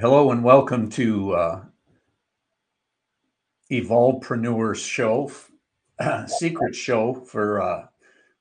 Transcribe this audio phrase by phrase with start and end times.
[0.00, 1.64] Hello and welcome to uh,
[3.70, 5.30] Evolvepreneurs Show,
[6.26, 7.86] secret show for uh,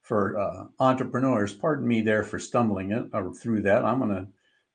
[0.02, 1.54] for uh, entrepreneurs.
[1.54, 3.84] Pardon me there for stumbling it or through that.
[3.84, 4.28] I'm going to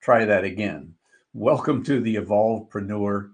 [0.02, 0.92] try that again.
[1.32, 3.30] Welcome to the Evolvepreneur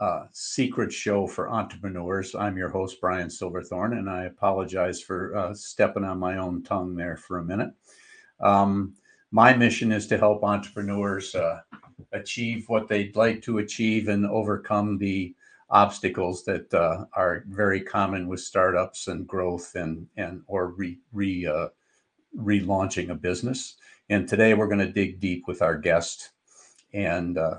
[0.00, 2.34] uh, secret show for entrepreneurs.
[2.34, 6.96] I'm your host Brian Silverthorne, and I apologize for uh, stepping on my own tongue
[6.96, 7.70] there for a minute.
[8.40, 8.94] Um,
[9.30, 11.60] my mission is to help entrepreneurs uh,
[12.12, 15.34] achieve what they'd like to achieve and overcome the
[15.70, 21.46] obstacles that uh, are very common with startups and growth and and or re, re
[21.46, 21.68] uh,
[22.36, 23.76] relaunching a business.
[24.08, 26.30] And today we're going to dig deep with our guest
[26.92, 27.58] and uh,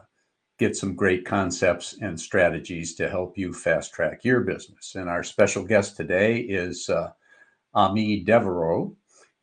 [0.60, 4.96] get some great concepts and strategies to help you fast track your business.
[4.96, 7.12] And our special guest today is uh,
[7.74, 8.94] Amie Devero,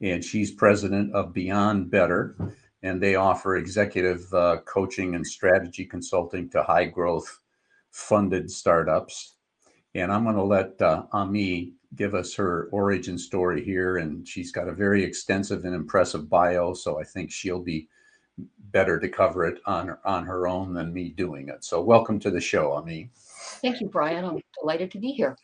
[0.02, 2.36] and she's president of Beyond Better
[2.82, 7.40] and they offer executive uh, coaching and strategy consulting to high growth
[7.90, 9.34] funded startups.
[9.94, 13.96] And I'm going to let uh, Amie give us her origin story here.
[13.96, 16.74] And she's got a very extensive and impressive bio.
[16.74, 17.88] So I think she'll be
[18.70, 21.64] better to cover it on, on her own than me doing it.
[21.64, 23.10] So welcome to the show, Amie.
[23.62, 24.24] Thank you, Brian.
[24.24, 25.36] I'm delighted to be here.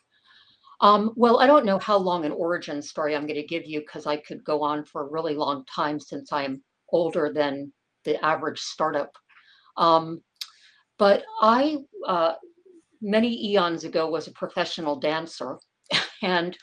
[0.81, 3.79] Um, well, I don't know how long an origin story I'm going to give you
[3.79, 6.61] because I could go on for a really long time since I'm
[6.95, 7.73] older than
[8.05, 9.11] the average startup.
[9.75, 10.21] Um,
[10.97, 12.33] but I, uh,
[13.01, 15.57] many eons ago, was a professional dancer,
[16.21, 16.57] and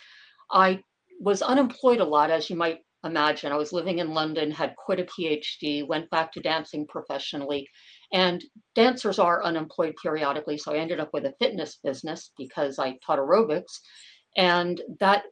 [0.50, 0.80] I
[1.20, 3.52] was unemployed a lot, as you might imagine.
[3.52, 7.68] I was living in London, had quit a PhD, went back to dancing professionally,
[8.12, 8.42] and
[8.74, 10.56] dancers are unemployed periodically.
[10.56, 13.80] So I ended up with a fitness business because I taught aerobics.
[14.36, 15.24] And that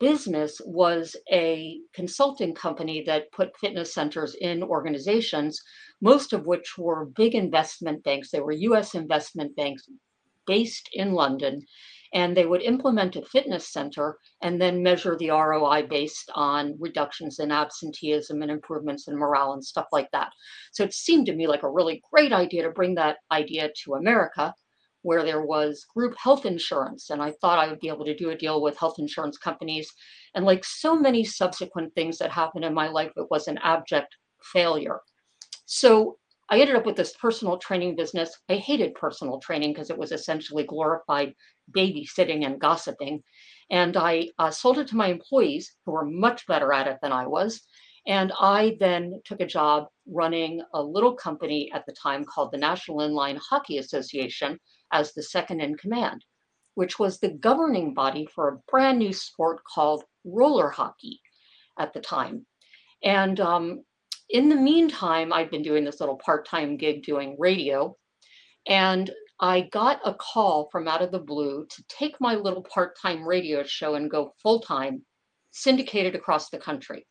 [0.00, 5.60] business was a consulting company that put fitness centers in organizations,
[6.00, 8.30] most of which were big investment banks.
[8.30, 9.88] They were US investment banks
[10.46, 11.64] based in London.
[12.14, 17.38] And they would implement a fitness center and then measure the ROI based on reductions
[17.38, 20.32] in absenteeism and improvements in morale and stuff like that.
[20.72, 23.94] So it seemed to me like a really great idea to bring that idea to
[23.94, 24.54] America
[25.08, 27.08] where there was group health insurance.
[27.08, 29.90] And I thought I would be able to do a deal with health insurance companies.
[30.34, 34.14] And like so many subsequent things that happened in my life, it was an abject
[34.42, 35.00] failure.
[35.64, 36.18] So
[36.50, 38.36] I ended up with this personal training business.
[38.50, 41.32] I hated personal training because it was essentially glorified
[41.74, 43.22] babysitting and gossiping.
[43.70, 47.12] And I uh, sold it to my employees who were much better at it than
[47.12, 47.62] I was.
[48.06, 52.58] And I then took a job running a little company at the time called the
[52.58, 54.58] National Inline Hockey Association,
[54.92, 56.24] as the second in command,
[56.74, 61.20] which was the governing body for a brand new sport called roller hockey
[61.78, 62.46] at the time.
[63.02, 63.84] And um,
[64.30, 67.96] in the meantime, I'd been doing this little part time gig doing radio.
[68.68, 69.10] And
[69.40, 73.26] I got a call from out of the blue to take my little part time
[73.26, 75.04] radio show and go full time,
[75.52, 77.06] syndicated across the country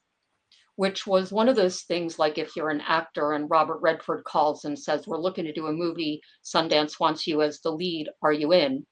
[0.78, 4.64] which was one of those things like if you're an actor and Robert Redford calls
[4.64, 8.32] and says, We're looking to do a movie, Sundance wants you as the lead, are
[8.32, 8.86] you in?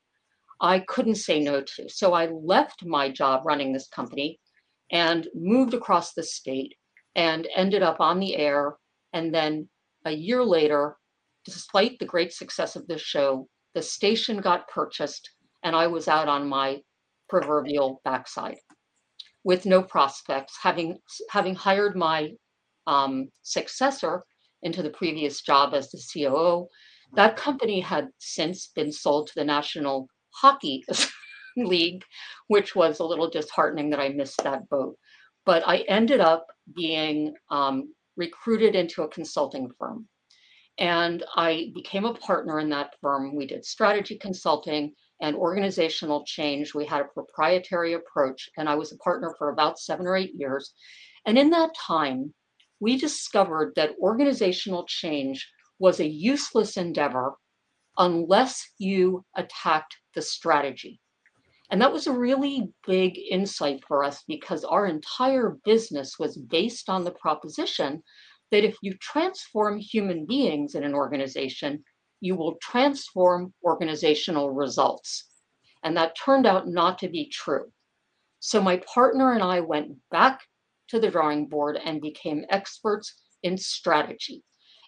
[0.59, 1.87] I couldn't say no to.
[1.87, 4.39] So I left my job running this company
[4.91, 6.73] and moved across the state
[7.15, 8.77] and ended up on the air.
[9.13, 9.69] And then
[10.05, 10.97] a year later,
[11.45, 15.29] despite the great success of this show, the station got purchased
[15.63, 16.81] and I was out on my
[17.29, 18.57] proverbial backside
[19.45, 20.97] with no prospects, having
[21.29, 22.31] having hired my
[22.87, 24.23] um, successor
[24.63, 26.67] into the previous job as the COO.
[27.13, 30.83] That company had since been sold to the National Hockey
[31.57, 32.03] League,
[32.47, 34.97] which was a little disheartening that I missed that boat.
[35.45, 40.07] But I ended up being um, recruited into a consulting firm.
[40.79, 43.35] And I became a partner in that firm.
[43.35, 46.73] We did strategy consulting and organizational change.
[46.73, 50.33] We had a proprietary approach, and I was a partner for about seven or eight
[50.35, 50.73] years.
[51.25, 52.33] And in that time,
[52.79, 55.47] we discovered that organizational change
[55.79, 57.35] was a useless endeavor
[57.97, 60.99] unless you attacked the strategy.
[61.71, 66.89] And that was a really big insight for us because our entire business was based
[66.89, 68.03] on the proposition
[68.51, 71.83] that if you transform human beings in an organization,
[72.21, 75.25] you will transform organizational results.
[75.83, 77.71] And that turned out not to be true.
[78.39, 80.41] So my partner and I went back
[80.89, 83.13] to the drawing board and became experts
[83.43, 84.43] in strategy.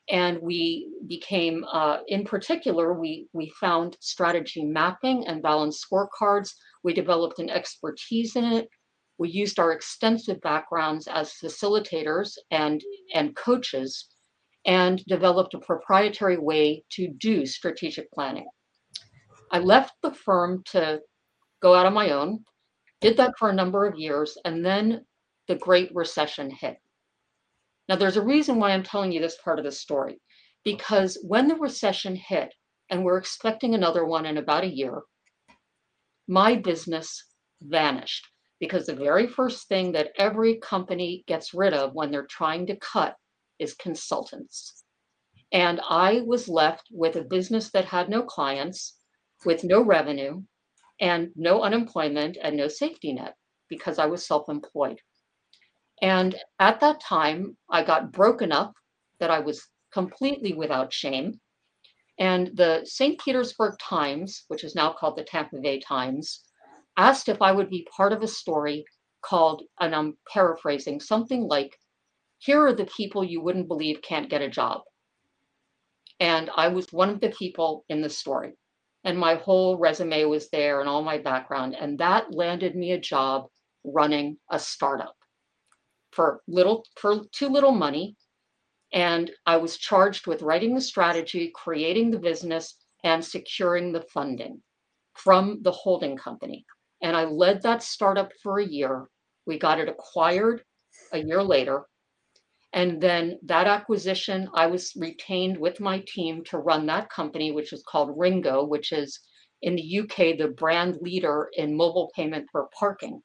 [0.09, 6.53] And we became, uh, in particular, we, we found strategy mapping and balanced scorecards.
[6.83, 8.69] We developed an expertise in it.
[9.18, 12.81] We used our extensive backgrounds as facilitators and,
[13.13, 14.07] and coaches
[14.68, 18.48] and developed a proprietary way to do strategic planning.
[19.50, 21.00] I left the firm to
[21.62, 22.44] go out on my own,
[23.00, 25.06] did that for a number of years, and then
[25.48, 26.78] the Great Recession hit.
[27.88, 30.19] Now, there's a reason why I'm telling you this part of the story,
[30.66, 32.54] because when the recession hit,
[32.90, 35.02] and we're expecting another one in about a year,
[36.28, 37.24] my business
[37.62, 38.28] vanished
[38.60, 42.75] because the very first thing that every company gets rid of when they're trying to
[42.78, 43.16] cut
[43.59, 44.83] is consultants.
[45.51, 48.98] And I was left with a business that had no clients,
[49.45, 50.44] with no revenue,
[51.00, 53.36] and no unemployment and no safety net
[53.69, 55.00] because I was self employed.
[56.01, 58.74] And at that time, I got broken up
[59.19, 61.39] that I was completely without shame.
[62.19, 63.19] And the St.
[63.19, 66.42] Petersburg Times, which is now called the Tampa Bay Times,
[66.98, 68.86] asked if I would be part of a story
[69.21, 71.77] called, and I'm paraphrasing, something like,
[72.39, 74.81] Here are the people you wouldn't believe can't get a job.
[76.19, 78.54] And I was one of the people in the story.
[79.04, 81.75] And my whole resume was there and all my background.
[81.80, 83.48] And that landed me a job
[83.84, 85.16] running a startup
[86.12, 88.16] for little for too little money
[88.94, 94.62] and I was charged with writing the strategy, creating the business, and securing the funding
[95.13, 96.66] from the holding company.
[97.01, 99.07] And I led that startup for a year.
[99.45, 100.63] We got it acquired
[101.12, 101.86] a year later.
[102.77, 107.74] And then that acquisition, I was retained with my team to run that company, which
[107.74, 109.19] is called RingGo, which is
[109.63, 113.24] in the UK, the brand leader in mobile payment for parking.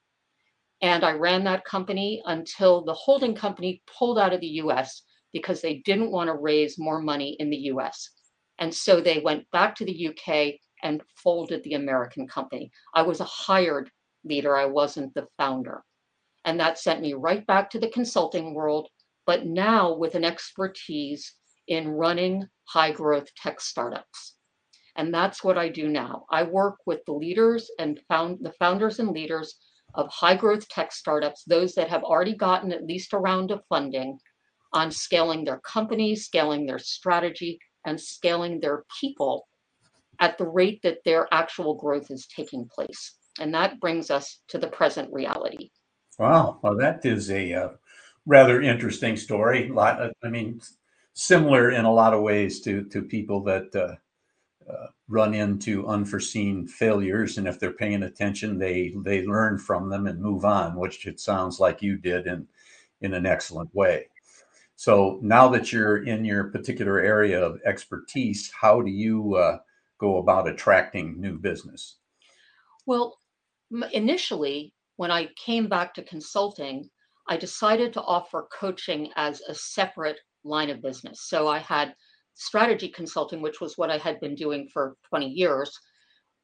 [0.80, 5.02] And I ran that company until the holding company pulled out of the US
[5.34, 8.08] because they didn't want to raise more money in the US.
[8.58, 12.70] And so they went back to the UK and folded the American company.
[12.94, 13.90] I was a hired
[14.24, 15.84] leader, I wasn't the founder.
[16.46, 18.88] And that sent me right back to the consulting world,
[19.26, 21.34] but now with an expertise
[21.68, 24.34] in running high growth tech startups.
[24.96, 26.26] And that's what I do now.
[26.30, 29.54] I work with the leaders and found the founders and leaders
[29.94, 33.62] of high growth tech startups, those that have already gotten at least a round of
[33.68, 34.18] funding
[34.72, 39.48] on scaling their company, scaling their strategy, and scaling their people
[40.20, 43.16] at the rate that their actual growth is taking place.
[43.40, 45.70] And that brings us to the present reality.
[46.18, 46.58] Wow.
[46.62, 47.68] Well, that is a uh,
[48.26, 49.68] rather interesting story.
[49.68, 50.60] a lot I mean,
[51.14, 53.96] similar in a lot of ways to, to people that uh,
[54.70, 57.38] uh, run into unforeseen failures.
[57.38, 61.20] And if they're paying attention, they, they learn from them and move on, which it
[61.20, 62.46] sounds like you did in,
[63.00, 64.06] in an excellent way.
[64.76, 69.58] So now that you're in your particular area of expertise, how do you uh,
[69.98, 71.96] go about attracting new business?
[72.86, 73.18] Well,
[73.92, 76.90] initially, when I came back to consulting,
[77.28, 81.28] I decided to offer coaching as a separate line of business.
[81.28, 81.94] So I had
[82.34, 85.78] strategy consulting, which was what I had been doing for 20 years.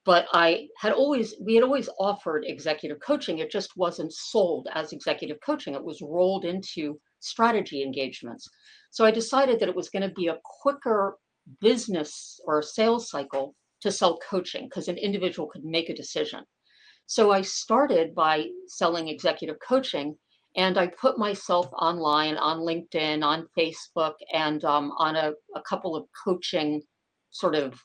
[0.04, 3.38] But I had always, we had always offered executive coaching.
[3.38, 5.75] It just wasn't sold as executive coaching.
[5.75, 8.48] It was rolled into strategy engagements.
[8.90, 11.19] So I decided that it was going to be a quicker
[11.60, 16.44] business or sales cycle to sell coaching because an individual could make a decision.
[17.06, 20.16] So I started by selling executive coaching
[20.58, 25.94] and I put myself online on LinkedIn, on Facebook, and um, on a, a, couple
[25.94, 26.83] of coaching
[27.30, 27.80] sort of,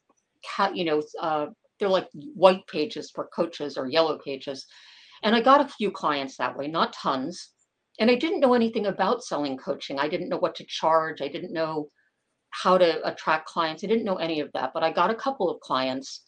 [0.74, 1.46] you know, uh,
[1.80, 4.66] they're like white pages for coaches or yellow pages.
[5.22, 7.52] And I got a few clients that way, not tons,
[8.00, 10.00] and I didn't know anything about selling coaching.
[10.00, 11.22] I didn't know what to charge.
[11.22, 11.90] I didn't know
[12.50, 13.84] how to attract clients.
[13.84, 16.24] I didn't know any of that, but I got a couple of clients.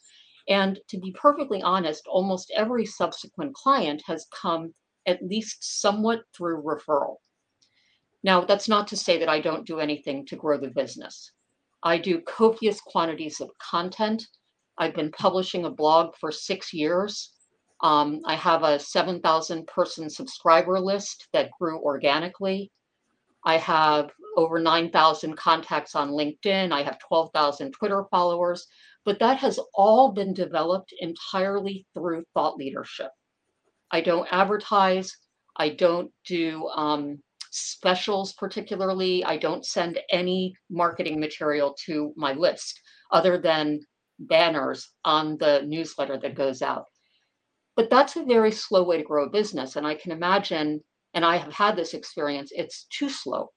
[0.48, 6.64] And to be perfectly honest, almost every subsequent client has come at least somewhat through
[6.64, 7.18] referral.
[8.24, 11.32] Now, that's not to say that I don't do anything to grow the business.
[11.84, 14.28] I do copious quantities of content.
[14.78, 17.34] I've been publishing a blog for six years.
[17.82, 22.72] Um, I have a 7,000 person subscriber list that grew organically.
[23.46, 26.72] I have over 9,000 contacts on LinkedIn.
[26.72, 28.66] I have 12,000 Twitter followers,
[29.06, 33.12] but that has all been developed entirely through thought leadership.
[33.92, 35.16] I don't advertise.
[35.58, 37.20] I don't do um,
[37.52, 39.24] specials particularly.
[39.24, 42.80] I don't send any marketing material to my list
[43.12, 43.80] other than
[44.20, 46.86] banners on the newsletter that goes out.
[47.76, 49.76] But that's a very slow way to grow a business.
[49.76, 50.82] And I can imagine,
[51.14, 53.50] and I have had this experience, it's too slow.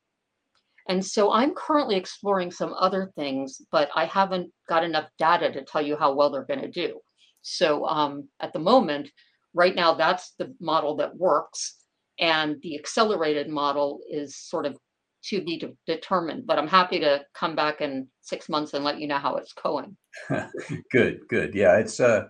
[0.89, 5.63] And so I'm currently exploring some other things, but I haven't got enough data to
[5.63, 6.99] tell you how well they're going to do.
[7.43, 9.11] So um, at the moment,
[9.59, 11.75] right now, that's the model that works.
[12.21, 14.79] And the accelerated model is sort of
[15.25, 16.47] to be de- determined.
[16.47, 19.53] But I'm happy to come back in six months and let you know how it's
[19.53, 19.97] going.
[20.93, 21.55] good, good.
[21.55, 22.29] Yeah, it's uh,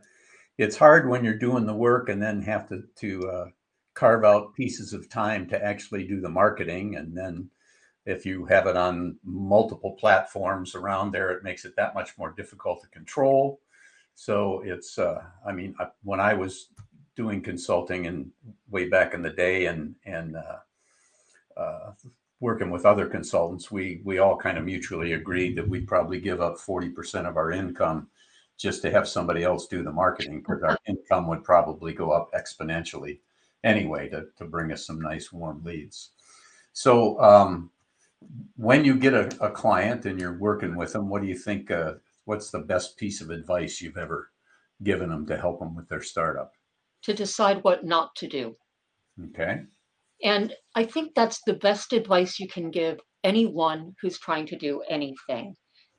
[0.56, 3.44] it's hard when you're doing the work and then have to to uh,
[3.94, 7.50] carve out pieces of time to actually do the marketing, and then
[8.06, 12.32] if you have it on multiple platforms around there, it makes it that much more
[12.32, 13.61] difficult to control.
[14.14, 16.70] So it's, uh, I mean, I, when I was
[17.18, 18.30] doing consulting and
[18.70, 21.92] way back in the day, and and uh, uh,
[22.40, 26.40] working with other consultants, we we all kind of mutually agreed that we'd probably give
[26.40, 28.08] up forty percent of our income
[28.56, 32.30] just to have somebody else do the marketing because our income would probably go up
[32.32, 33.18] exponentially
[33.64, 36.10] anyway to to bring us some nice warm leads.
[36.72, 37.70] So um,
[38.56, 41.72] when you get a, a, client and you're working with them, what do you think?
[41.72, 41.94] Uh,
[42.26, 44.30] what's the best piece of advice you've ever
[44.84, 46.52] given them to help them with their startup?
[47.05, 48.57] To decide what not to do.
[49.26, 49.61] Okay.
[50.23, 54.83] And I think that's the best advice you can give anyone who's trying to do
[54.88, 55.55] anything.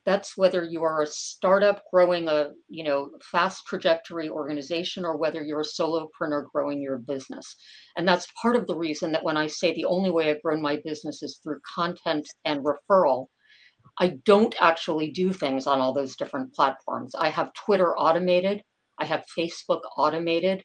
[0.06, 5.42] That's whether you are a startup growing a, you know, fast trajectory organization or whether
[5.42, 7.54] you're a solopreneur growing your business.
[7.96, 10.62] And that's part of the reason that when I say the only way I've grown
[10.62, 13.26] my business is through content and referral,
[13.98, 17.14] I don't actually do things on all those different platforms.
[17.14, 18.62] I have Twitter automated,
[18.98, 20.64] I have Facebook automated,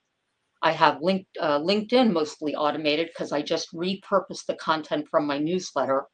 [0.66, 5.38] I have linked, uh, LinkedIn mostly automated because I just repurpose the content from my
[5.38, 6.08] newsletter.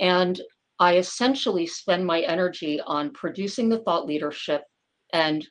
[0.00, 0.40] And
[0.80, 4.62] I essentially spend my energy on producing the thought leadership
[5.12, 5.46] and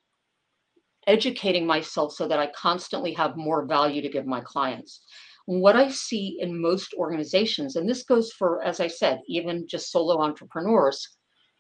[1.06, 5.04] educating myself so that I constantly have more value to give my clients.
[5.46, 9.92] What I see in most organizations, and this goes for, as I said, even just
[9.92, 11.08] solo entrepreneurs,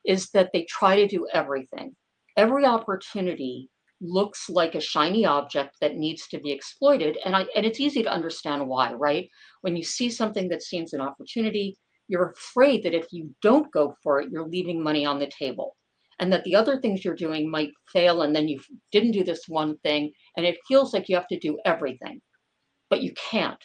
[0.06, 1.96] is that they try to do everything.
[2.36, 3.70] Every opportunity
[4.04, 7.18] looks like a shiny object that needs to be exploited.
[7.26, 9.30] And I and it's easy to understand why, right?
[9.62, 13.96] When you see something that seems an opportunity, you're afraid that if you don't go
[14.04, 15.76] for it, you're leaving money on the table
[16.20, 18.60] and that the other things you're doing might fail and then you
[18.92, 22.22] didn't do this one thing and it feels like you have to do everything
[22.90, 23.64] but you can't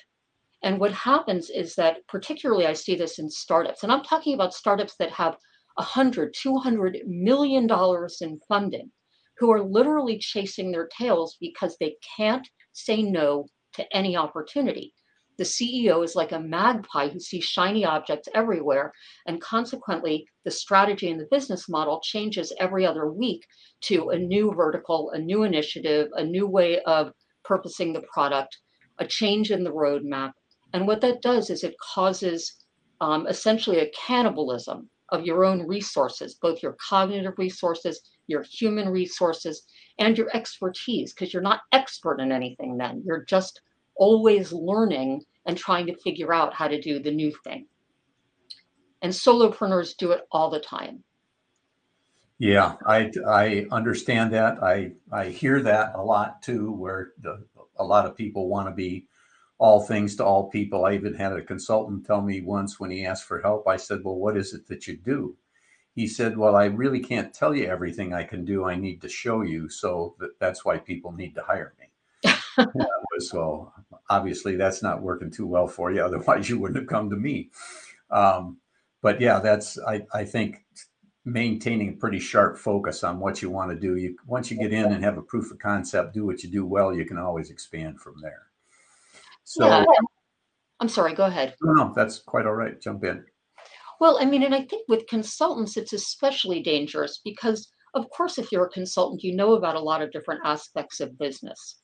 [0.63, 4.55] and what happens is that particularly i see this in startups and i'm talking about
[4.55, 5.37] startups that have
[5.77, 8.91] 100 200 million dollars in funding
[9.39, 14.93] who are literally chasing their tails because they can't say no to any opportunity
[15.39, 18.93] the CEO is like a magpie who sees shiny objects everywhere.
[19.27, 23.47] And consequently, the strategy and the business model changes every other week
[23.83, 27.13] to a new vertical, a new initiative, a new way of
[27.45, 28.59] purposing the product,
[28.99, 30.33] a change in the roadmap.
[30.73, 32.53] And what that does is it causes
[33.01, 39.65] um, essentially a cannibalism of your own resources, both your cognitive resources, your human resources,
[39.99, 43.03] and your expertise, because you're not expert in anything then.
[43.05, 43.61] You're just
[43.97, 47.67] always learning and trying to figure out how to do the new thing.
[49.03, 51.03] And solopreneurs do it all the time.
[52.39, 54.63] Yeah, I I understand that.
[54.63, 57.45] I I hear that a lot too, where the,
[57.79, 59.09] a lot of people want to be
[59.59, 60.85] all things to all people.
[60.85, 64.05] I even had a consultant tell me once when he asked for help, I said,
[64.05, 65.37] "Well, what is it that you do?"
[65.99, 68.65] He said, "Well, I really can't tell you everything I can do.
[68.65, 72.35] I need to show you, so that, that's why people need to hire me."
[73.19, 73.73] so
[74.09, 76.01] obviously that's not working too well for you.
[76.05, 77.51] Otherwise, you wouldn't have come to me.
[78.13, 78.59] Um,
[79.03, 80.65] but yeah, that's I, I think
[81.25, 83.97] maintaining a pretty sharp focus on what you want to do.
[83.97, 86.65] You once you get in and have a proof of concept, do what you do
[86.65, 88.47] well, you can always expand from there.
[89.43, 89.85] So yeah.
[90.79, 91.57] I'm sorry, go ahead.
[91.61, 92.81] No, no, that's quite all right.
[92.81, 93.25] Jump in.
[94.01, 98.53] Well, I mean, and I think with consultants, it's especially dangerous because, of course, if
[98.53, 101.79] you're a consultant, you know about a lot of different aspects of business.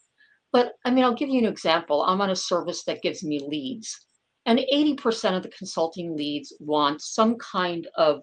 [0.52, 2.02] But I mean, I'll give you an example.
[2.02, 4.06] I'm on a service that gives me leads,
[4.46, 8.20] and 80% of the consulting leads want some kind of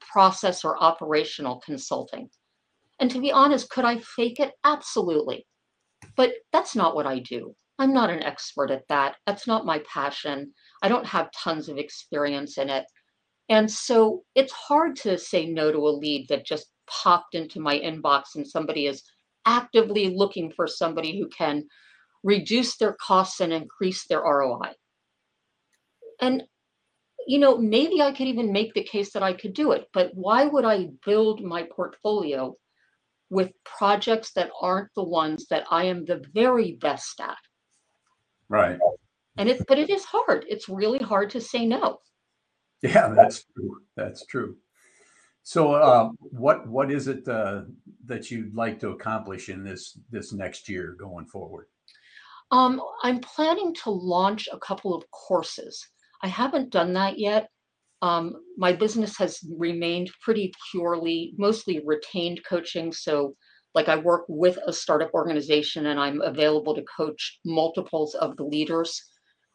[0.00, 2.28] process or operational consulting.
[3.00, 4.52] And to be honest, could I fake it?
[4.62, 5.46] Absolutely.
[6.16, 7.56] But that's not what I do.
[7.78, 9.16] I'm not an expert at that.
[9.26, 10.52] That's not my passion.
[10.82, 12.84] I don't have tons of experience in it.
[13.48, 17.78] And so it's hard to say no to a lead that just popped into my
[17.78, 19.02] inbox and somebody is
[19.46, 21.64] actively looking for somebody who can
[22.22, 24.72] reduce their costs and increase their ROI.
[26.20, 26.44] And,
[27.26, 30.14] you know, maybe I could even make the case that I could do it, but
[30.14, 32.56] why would I build my portfolio
[33.30, 37.36] with projects that aren't the ones that I am the very best at?
[38.48, 38.78] Right.
[39.36, 40.46] And it, but it is hard.
[40.48, 41.98] It's really hard to say no.
[42.84, 43.82] Yeah, that's true.
[43.96, 44.56] That's true.
[45.42, 47.62] So, uh, what what is it uh,
[48.06, 51.66] that you'd like to accomplish in this this next year going forward?
[52.50, 55.86] Um, I'm planning to launch a couple of courses.
[56.22, 57.48] I haven't done that yet,
[58.02, 62.92] Um, my business has remained pretty purely, mostly retained coaching.
[62.92, 63.34] So,
[63.74, 68.44] like, I work with a startup organization and I'm available to coach multiples of the
[68.44, 69.02] leaders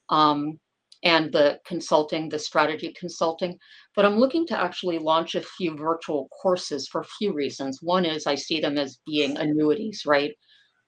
[0.10, 0.60] um,
[1.04, 3.58] and the consulting, the strategy consulting.
[3.96, 7.80] But I'm looking to actually launch a few virtual courses for a few reasons.
[7.82, 10.34] One is I see them as being annuities, right?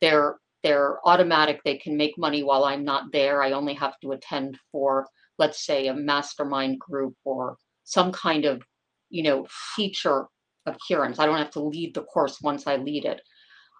[0.01, 1.59] They're they're automatic.
[1.63, 3.41] They can make money while I'm not there.
[3.41, 5.07] I only have to attend for,
[5.39, 8.61] let's say, a mastermind group or some kind of,
[9.09, 10.27] you know, feature
[10.67, 11.17] appearance.
[11.17, 13.21] I don't have to lead the course once I lead it.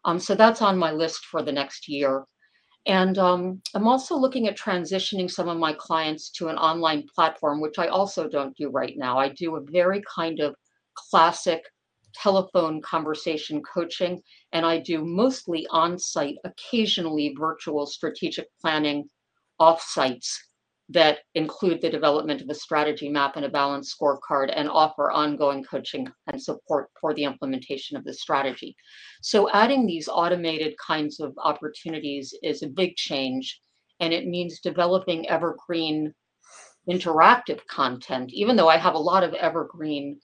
[0.06, 2.26] Um, so that's on my list for the next year.
[2.88, 7.62] And um, I'm also looking at transitioning some of my clients to an online platform,
[7.62, 9.20] which I also don't do right now.
[9.20, 10.56] I do a very kind of
[10.96, 11.64] classic
[12.16, 14.22] telephone conversation coaching,
[14.52, 19.08] and I do mostly on site, occasionally virtual strategic planning
[19.60, 20.36] offsites
[20.92, 25.64] that include the development of a strategy map and a balanced scorecard and offer ongoing
[25.64, 28.76] coaching and support for the implementation of the strategy.
[29.22, 33.60] So, adding these automated kinds of opportunities is a big change,
[34.00, 36.14] and it means developing evergreen
[36.90, 38.32] interactive content.
[38.34, 40.20] Even though I have a lot of evergreen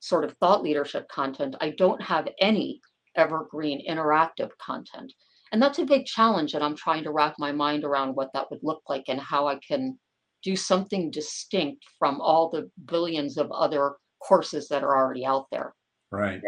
[0.00, 2.80] sort of thought leadership content, I don't have any
[3.16, 5.12] evergreen interactive content.
[5.52, 6.54] And that's a big challenge.
[6.54, 9.48] And I'm trying to wrap my mind around what that would look like and how
[9.48, 9.98] I can
[10.42, 15.74] do something distinct from all the billions of other courses that are already out there.
[16.10, 16.40] Right.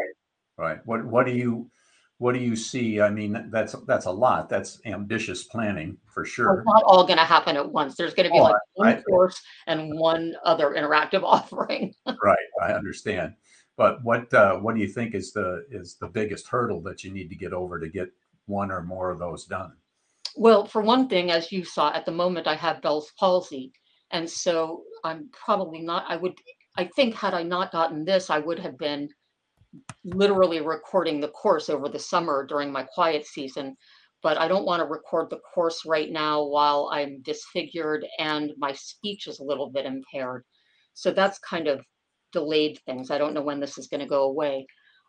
[0.56, 0.78] Right.
[0.84, 1.70] What what do you
[2.18, 3.00] what do you see?
[3.00, 4.48] I mean, that's that's a lot.
[4.48, 6.58] That's ambitious planning for sure.
[6.58, 7.96] It's not all going to happen at once.
[7.96, 11.92] There's going to be oh, like one I, course and one other interactive offering.
[12.06, 12.38] right.
[12.62, 13.34] I understand.
[13.76, 17.12] But what uh, what do you think is the is the biggest hurdle that you
[17.12, 18.10] need to get over to get
[18.46, 19.72] one or more of those done?
[20.36, 23.72] Well, for one thing, as you saw at the moment, I have Bell's palsy,
[24.14, 26.04] and so I'm probably not.
[26.08, 26.34] I would.
[26.76, 29.08] I think had I not gotten this, I would have been
[30.04, 33.76] literally recording the course over the summer during my quiet season.
[34.22, 38.72] But I don't want to record the course right now while I'm disfigured and my
[38.72, 40.44] speech is a little bit impaired.
[40.94, 41.84] So that's kind of
[42.32, 43.10] delayed things.
[43.10, 44.66] I don't know when this is going to go away.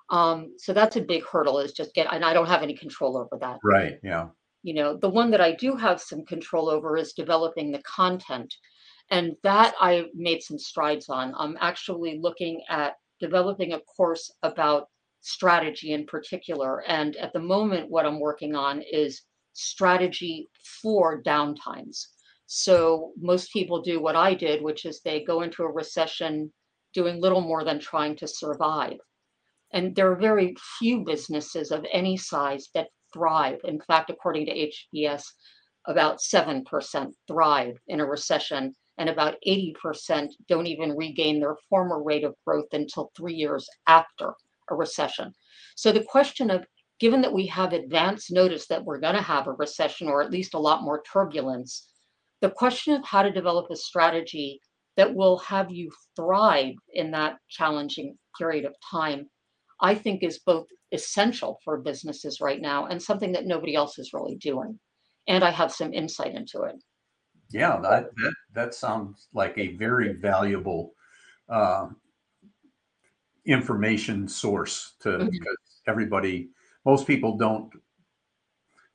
[0.10, 3.18] Um, so that's a big hurdle is just get, and I don't have any control
[3.18, 3.60] over that.
[3.64, 4.00] Right.
[4.04, 4.28] Yeah.
[4.64, 8.54] You know, the one that I do have some control over is developing the content.
[9.12, 11.34] And that I made some strides on.
[11.38, 14.88] I'm actually looking at developing a course about
[15.22, 16.84] strategy in particular.
[16.88, 19.22] And at the moment, what I'm working on is
[19.54, 20.50] strategy
[20.82, 22.06] for downtimes.
[22.48, 26.52] So most people do what I did, which is they go into a recession
[26.94, 28.98] doing little more than trying to survive.
[29.74, 33.60] And there are very few businesses of any size that thrive.
[33.64, 35.24] In fact, according to HBS,
[35.88, 42.24] about 7% thrive in a recession, and about 80% don't even regain their former rate
[42.24, 44.34] of growth until three years after
[44.70, 45.34] a recession.
[45.76, 46.66] So the question of
[47.00, 50.32] given that we have advance notice that we're going to have a recession or at
[50.32, 51.90] least a lot more turbulence,
[52.42, 54.60] the question of how to develop a strategy
[54.98, 59.30] that will have you thrive in that challenging period of time,
[59.82, 64.14] I think is both essential for businesses right now and something that nobody else is
[64.14, 64.80] really doing.
[65.28, 66.76] And I have some insight into it.
[67.52, 70.94] Yeah, that that, that sounds like a very valuable
[71.48, 71.88] uh,
[73.46, 75.30] information source to mm-hmm.
[75.30, 76.50] because everybody,
[76.86, 77.72] most people don't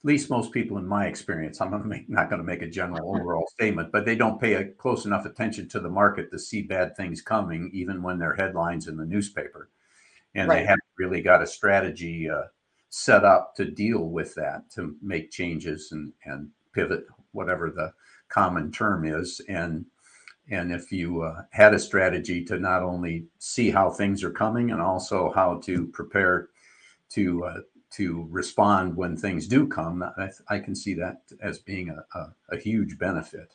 [0.01, 3.15] at least most people in my experience, I'm make, not going to make a general
[3.17, 6.63] overall statement, but they don't pay a close enough attention to the market to see
[6.63, 9.69] bad things coming, even when they're headlines in the newspaper.
[10.35, 10.61] And right.
[10.61, 12.45] they haven't really got a strategy uh,
[12.89, 17.93] set up to deal with that, to make changes and, and pivot, whatever the
[18.31, 19.41] common term is.
[19.49, 19.85] And
[20.51, 24.73] and if you uh, had a strategy to not only see how things are coming
[24.73, 26.49] and also how to prepare
[27.11, 31.91] to uh, to respond when things do come, I, I can see that as being
[31.91, 33.55] a, a, a huge benefit.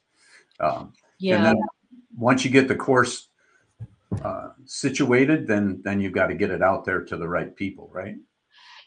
[0.60, 1.38] Um, yeah.
[1.38, 1.56] And then
[2.18, 3.30] once you get the course
[4.24, 7.90] uh, situated, then then you've got to get it out there to the right people,
[7.92, 8.16] right?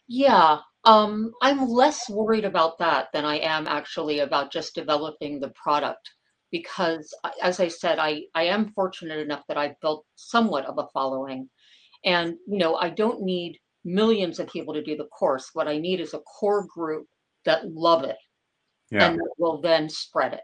[0.07, 5.51] Yeah, um, I'm less worried about that than I am actually about just developing the
[5.51, 6.11] product
[6.51, 10.89] because, as I said, I I am fortunate enough that I've built somewhat of a
[10.95, 11.51] following,
[12.07, 15.51] and you know I don't need millions of people to do the course.
[15.53, 17.07] What I need is a core group
[17.45, 18.17] that love it
[18.91, 19.11] yeah.
[19.11, 20.41] and will then spread it.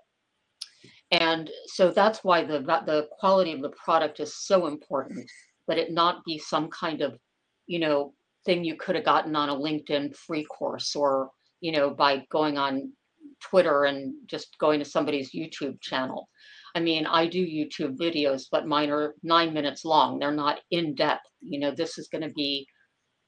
[1.11, 5.27] And so that's why the the quality of the product is so important.
[5.69, 7.17] That it not be some kind of,
[7.67, 8.13] you know,
[8.45, 11.31] thing you could have gotten on a LinkedIn free course or
[11.61, 12.93] you know by going on
[13.41, 16.29] Twitter and just going to somebody's YouTube channel.
[16.75, 20.19] I mean, I do YouTube videos, but mine are nine minutes long.
[20.19, 21.27] They're not in depth.
[21.41, 22.67] You know, this is going to be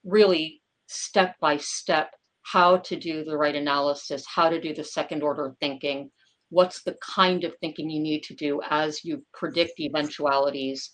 [0.04, 2.10] really step by step
[2.42, 6.10] how to do the right analysis, how to do the second order thinking,
[6.50, 10.92] what's the kind of thinking you need to do as you predict eventualities,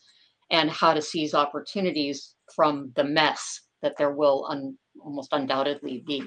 [0.50, 6.24] and how to seize opportunities from the mess that there will un- almost undoubtedly be.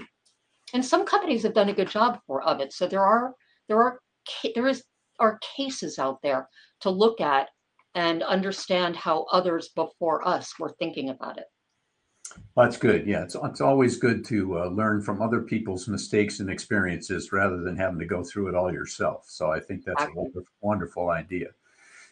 [0.74, 2.74] And some companies have done a good job for of it.
[2.74, 3.34] So there are
[3.68, 4.00] there are
[4.56, 4.84] there is
[5.20, 6.50] are cases out there
[6.82, 7.50] to look at
[7.94, 11.46] and understand how others before us were thinking about it.
[12.56, 13.08] Well, that's good.
[13.08, 17.62] Yeah, it's it's always good to uh, learn from other people's mistakes and experiences rather
[17.62, 19.26] than having to go through it all yourself.
[19.28, 21.48] So I think that's a wonderful, wonderful idea.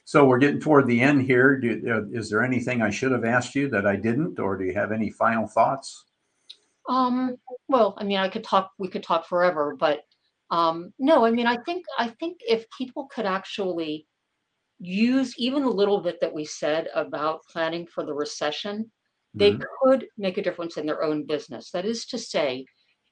[0.06, 1.58] So we're getting toward the end here.
[1.58, 4.66] Do, uh, is there anything I should have asked you that I didn't, or do
[4.66, 6.06] you have any final thoughts?
[6.90, 7.38] Um,
[7.70, 8.72] well, I mean, I could talk.
[8.78, 10.02] We could talk forever, but
[10.52, 11.26] um, no.
[11.26, 14.08] I mean, I think I think if people could actually
[14.80, 18.92] use even a little bit that we said about planning for the recession
[19.34, 19.64] they mm-hmm.
[19.82, 21.72] could make a difference in their own business.
[21.72, 22.66] That is to say,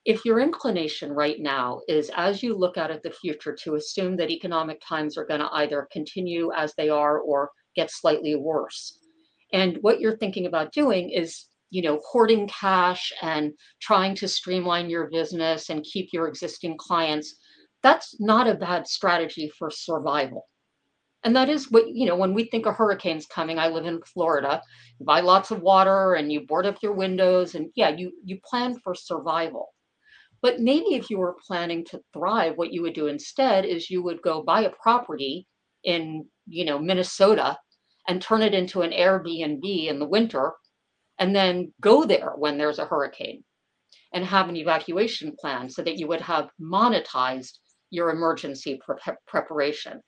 [0.05, 4.15] if your inclination right now is as you look out at the future to assume
[4.17, 8.97] that economic times are going to either continue as they are or get slightly worse,
[9.53, 14.89] and what you're thinking about doing is you know hoarding cash and trying to streamline
[14.89, 17.35] your business and keep your existing clients.
[17.83, 20.45] That's not a bad strategy for survival.
[21.23, 24.01] And that is what, you know, when we think a hurricanes coming, I live in
[24.01, 24.61] Florida,
[24.99, 28.39] you buy lots of water and you board up your windows and yeah, you you
[28.43, 29.73] plan for survival.
[30.41, 34.01] But maybe if you were planning to thrive, what you would do instead is you
[34.04, 35.47] would go buy a property
[35.84, 37.58] in, you know, Minnesota
[38.08, 40.54] and turn it into an Airbnb in the winter
[41.19, 43.43] and then go there when there's a hurricane
[44.13, 47.60] and have an evacuation plan so that you would have monetized
[47.91, 50.01] your emergency pre- preparation.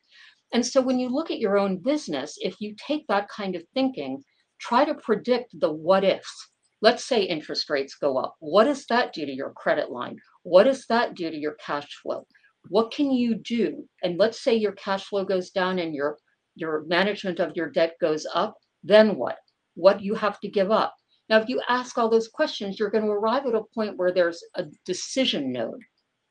[0.53, 3.63] And so when you look at your own business, if you take that kind of
[3.73, 4.23] thinking,
[4.59, 6.49] try to predict the what ifs.
[6.83, 8.35] Let's say interest rates go up.
[8.39, 10.17] What does that do to your credit line?
[10.43, 12.27] What does that do to your cash flow?
[12.67, 13.87] What can you do?
[14.03, 16.17] And let's say your cash flow goes down and your
[16.55, 19.37] your management of your debt goes up, then what?
[19.75, 20.93] What you have to give up?
[21.29, 24.11] Now, if you ask all those questions, you're going to arrive at a point where
[24.11, 25.81] there's a decision node.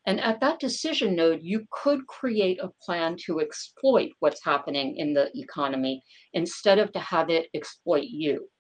[0.07, 5.15] And at that decision node, you could create a plan to exploit what's happening in
[5.15, 6.03] the economy
[6.35, 8.51] instead of to have it exploit you.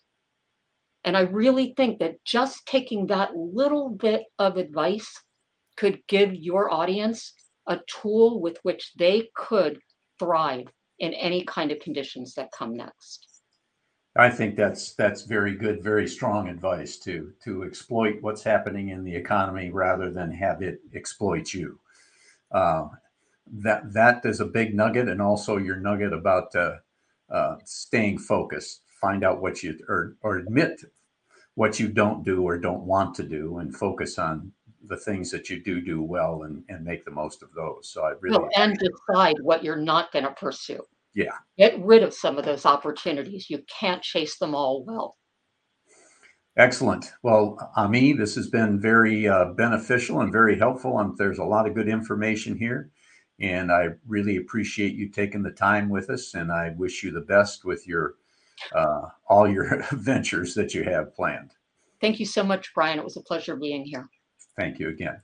[1.04, 5.12] And I really think that just taking that little bit of advice
[5.76, 7.34] could give your audience
[7.66, 9.80] a tool with which they could
[10.18, 10.66] thrive
[10.98, 13.26] in any kind of conditions that come next.
[14.14, 19.04] I think that's that's very good, very strong advice to to exploit what's happening in
[19.04, 21.78] the economy rather than have it exploit you.
[22.50, 22.88] Uh,
[23.50, 26.76] that that is a big nugget, and also your nugget about uh,
[27.30, 28.82] uh, staying focused.
[29.02, 30.80] Find out what you or or admit
[31.54, 34.52] what you don't do or don't want to do, and focus on
[34.88, 37.90] the things that you do do well and and make the most of those.
[37.92, 40.82] So I really well, and decide what you're not going to pursue.
[41.14, 41.36] Yeah.
[41.58, 43.50] Get rid of some of those opportunities.
[43.50, 45.16] You can't chase them all well.
[46.56, 47.12] Excellent.
[47.22, 50.98] Well, Amie, this has been very uh, beneficial and very helpful.
[51.00, 52.90] And there's a lot of good information here.
[53.40, 56.34] And I really appreciate you taking the time with us.
[56.34, 58.14] And I wish you the best with your
[58.74, 61.52] uh, all your ventures that you have planned.
[62.00, 62.98] Thank you so much, Brian.
[62.98, 64.08] It was a pleasure being here.
[64.56, 65.20] Thank you again.